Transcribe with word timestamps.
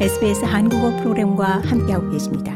SBS 0.00 0.44
한국어 0.44 0.90
프로그램과 0.96 1.62
함께하고 1.64 2.10
계십니다. 2.10 2.52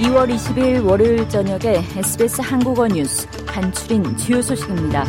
(2월 0.00 0.28
20일) 0.34 0.84
월요일 0.84 1.28
저녁에 1.28 1.84
SBS 1.96 2.40
한국어 2.40 2.88
뉴스 2.88 3.28
간추린 3.46 4.16
주요 4.16 4.42
소식입니다. 4.42 5.04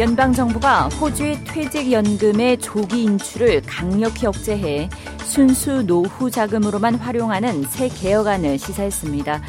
연방 0.00 0.32
정부가 0.32 0.88
호주의 0.88 1.38
퇴직연금의 1.44 2.58
조기 2.58 3.04
인출을 3.04 3.62
강력히 3.62 4.26
억제해 4.26 4.88
순수 5.18 5.86
노후 5.86 6.32
자금으로만 6.32 6.96
활용하는 6.96 7.62
새 7.62 7.88
개혁안을 7.88 8.58
시사했습니다. 8.58 9.40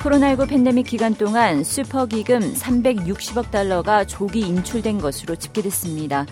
코로나19 0.00 0.48
팬데믹 0.48 0.86
기간 0.88 1.14
동안 1.14 1.62
슈퍼기금 1.62 2.54
360억 2.54 3.52
달러가 3.52 4.04
조기 4.04 4.40
인출된 4.40 4.98
것으로 4.98 5.36
집계됐습니다. 5.36 6.26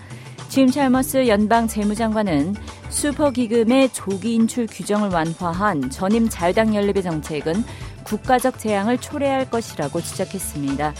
짐 0.49 0.67
찰머스 0.67 1.29
연방 1.29 1.65
재무장관은 1.69 2.55
슈퍼기금의 2.89 3.93
조기 3.93 4.35
인출 4.35 4.67
규정을 4.67 5.11
완화한 5.11 5.89
전임 5.89 6.27
자유당 6.27 6.75
연립의 6.75 7.03
정책은 7.03 7.63
국가적 8.03 8.59
재앙을 8.59 8.97
초래할 8.97 9.49
것이라고 9.49 10.01
지적했습니다. 10.01 10.93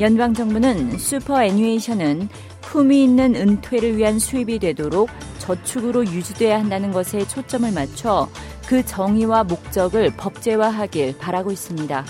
연방 0.00 0.34
정부는 0.34 0.98
superannuation은 0.98 2.28
품위 2.60 3.04
있는 3.04 3.36
은퇴를 3.36 3.96
위한 3.96 4.18
수입이 4.18 4.58
되도록 4.58 5.08
저축으로 5.38 6.04
유지돼야 6.06 6.58
한다는 6.58 6.90
것에 6.90 7.26
초점을 7.28 7.70
맞춰 7.72 8.28
그 8.66 8.84
정의와 8.84 9.44
목적을 9.44 10.16
법제화하길 10.16 11.18
바라고 11.18 11.52
있습니다. 11.52 12.04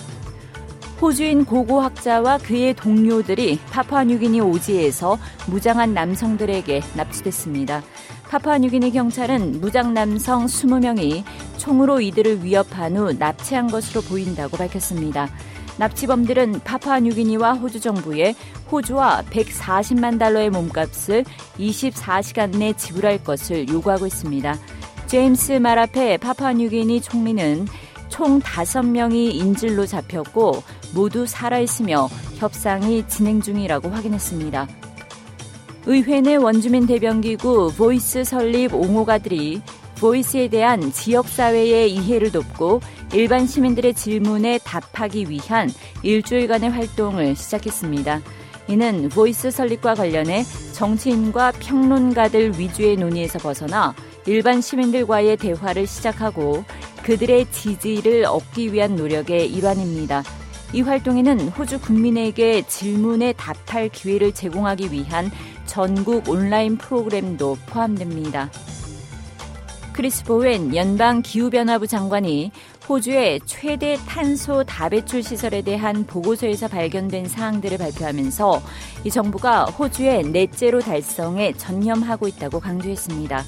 호주인 1.03 1.45
고고학자와 1.45 2.39
그의 2.39 2.73
동료들이 2.75 3.58
파푸아뉴기니 3.70 4.41
오지에서 4.41 5.19
무장한 5.48 5.92
남성들에게 5.92 6.80
납치됐습니다. 6.95 7.83
파푸아뉴기니 8.30 8.92
경찰은 8.92 9.61
무장 9.61 9.92
남성 9.92 10.47
20명이 10.47 11.25
총으로 11.58 12.01
이들을 12.01 12.42
위협한 12.42 12.97
후 12.97 13.12
납치한 13.12 13.70
것으로 13.70 14.01
보인다고 14.03 14.56
밝혔습니다. 14.56 15.28
납치범들은 15.78 16.61
파푸아뉴기니와 16.61 17.55
호주 17.55 17.80
정부에 17.80 18.34
호주화 18.70 19.25
140만 19.30 20.19
달러의 20.19 20.50
몸값을 20.50 21.25
24시간 21.58 22.56
내 22.56 22.72
지불할 22.72 23.25
것을 23.25 23.69
요구하고 23.69 24.06
있습니다. 24.06 24.56
제임스 25.06 25.52
마라페 25.52 26.17
파푸아뉴기니 26.19 27.00
총리는 27.00 27.67
총 28.08 28.41
5명이 28.41 29.34
인질로 29.34 29.86
잡혔고 29.86 30.62
모두 30.95 31.27
살아있으며 31.27 32.08
협상이 32.36 33.06
진행 33.08 33.41
중이라고 33.41 33.89
확인했습니다. 33.89 34.69
의회 35.86 36.20
내 36.20 36.36
원주민 36.36 36.86
대변기구 36.86 37.72
보이스 37.77 38.25
설립 38.25 38.72
옹호가들이 38.75 39.61
보이스에 40.00 40.48
대한 40.48 40.92
지역사회의 40.92 41.92
이해를 41.92 42.33
돕고 42.33 42.80
일반 43.15 43.47
시민들의 43.47 43.95
질문에 43.95 44.59
답하기 44.65 45.31
위한 45.31 45.70
일주일간의 46.03 46.70
활동을 46.70 47.37
시작했습니다. 47.37 48.20
이는 48.67 49.09
보이스 49.09 49.53
설립과 49.53 49.95
관련해 49.95 50.43
정치인과 50.73 51.53
평론가들 51.61 52.59
위주의 52.59 52.97
논의에서 52.97 53.39
벗어나 53.39 53.95
일반 54.27 54.61
시민들과의 54.61 55.37
대화를 55.37 55.87
시작하고 55.87 56.65
그들의 57.05 57.53
지지를 57.53 58.25
얻기 58.25 58.73
위한 58.73 58.97
노력의 58.97 59.48
일환입니다. 59.48 60.25
이 60.73 60.81
활동에는 60.81 61.51
호주 61.51 61.83
국민에게 61.83 62.63
질문에 62.67 63.35
답할 63.35 63.91
기회를 63.91 64.35
제공하기 64.35 64.91
위한 64.91 65.30
전국 65.67 66.29
온라인 66.29 66.77
프로그램도 66.77 67.58
포함됩니다. 67.67 68.51
크리스 69.92 70.24
보웬 70.24 70.74
연방 70.74 71.23
기후변화부 71.23 71.86
장관이 71.86 72.51
호주의 72.89 73.40
최대 73.46 73.96
탄소 74.06 74.62
다배출 74.62 75.22
시설에 75.22 75.62
대한 75.62 76.05
보고서에서 76.05 76.68
발견된 76.68 77.28
사항들을 77.28 77.78
발표하면서 77.78 78.62
이 79.05 79.11
정부가 79.11 79.64
호주의 79.64 80.22
넷제로 80.22 80.80
달성에 80.80 81.55
전념하고 81.55 82.28
있다고 82.28 82.61
강조했습니다. 82.61 83.42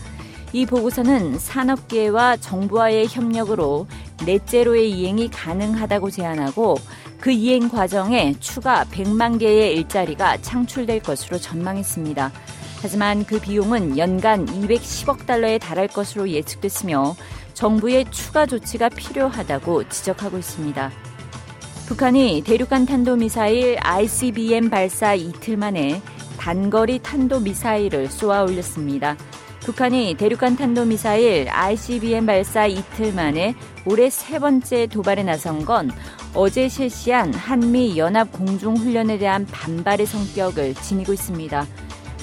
이 0.54 0.64
보고서는 0.64 1.38
산업계와 1.38 2.38
정부와의 2.38 3.08
협력으로 3.08 3.86
넷제로의 4.24 4.90
이행이 4.90 5.28
가능하다고 5.28 6.10
제안하고 6.10 6.76
그 7.20 7.30
이행 7.30 7.68
과정에 7.68 8.34
추가 8.40 8.84
100만 8.84 9.38
개의 9.38 9.76
일자리가 9.76 10.38
창출될 10.38 11.02
것으로 11.02 11.38
전망했습니다. 11.38 12.32
하지만 12.80 13.26
그 13.26 13.38
비용은 13.38 13.98
연간 13.98 14.46
210억 14.46 15.26
달러에 15.26 15.58
달할 15.58 15.88
것으로 15.88 16.30
예측됐으며 16.30 17.16
정부의 17.56 18.04
추가 18.10 18.44
조치가 18.44 18.90
필요하다고 18.90 19.88
지적하고 19.88 20.36
있습니다. 20.36 20.92
북한이 21.88 22.42
대륙간 22.44 22.84
탄도미사일 22.84 23.78
ICBM 23.80 24.68
발사 24.68 25.14
이틀 25.14 25.56
만에 25.56 26.02
단거리 26.36 26.98
탄도미사일을 26.98 28.08
쏘아 28.08 28.42
올렸습니다. 28.42 29.16
북한이 29.60 30.16
대륙간 30.18 30.56
탄도미사일 30.56 31.48
ICBM 31.48 32.26
발사 32.26 32.66
이틀 32.66 33.14
만에 33.14 33.54
올해 33.86 34.10
세 34.10 34.38
번째 34.38 34.86
도발에 34.88 35.22
나선 35.22 35.64
건 35.64 35.90
어제 36.34 36.68
실시한 36.68 37.32
한미 37.32 37.96
연합 37.96 38.30
공중훈련에 38.32 39.16
대한 39.16 39.46
반발의 39.46 40.04
성격을 40.04 40.74
지니고 40.74 41.14
있습니다. 41.14 41.66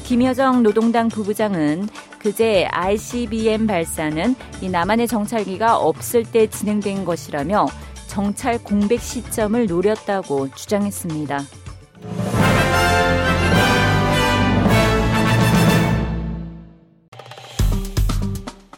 김여정 0.04 0.62
노동당 0.62 1.08
부부장은 1.08 1.88
그제 2.24 2.66
ICBM 2.72 3.68
발사는 3.68 4.36
이 4.62 4.70
남한의 4.70 5.10
정찰기가 5.10 5.78
없을 5.78 6.24
때 6.24 6.48
진행된 6.48 7.04
것이라며 7.04 7.68
정찰 8.08 8.64
공백 8.64 9.02
시점을 9.02 9.66
노렸다고 9.66 10.50
주장했습니다. 10.56 11.42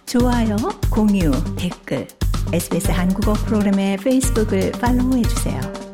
좋아요, 0.07 0.55
공유, 0.89 1.31
댓글, 1.55 2.07
SBS 2.51 2.89
한국어 2.89 3.33
프로그램의 3.33 3.97
페이스북을 3.97 4.71
팔로우해주세요. 4.71 5.84